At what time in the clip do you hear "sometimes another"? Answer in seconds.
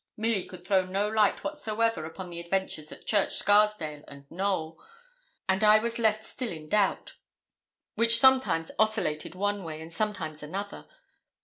9.93-10.87